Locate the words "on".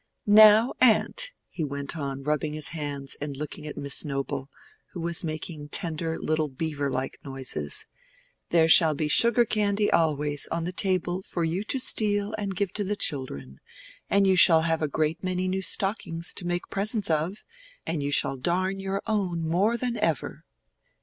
1.95-2.23, 10.47-10.63